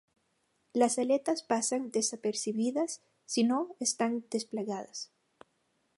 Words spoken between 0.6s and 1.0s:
Las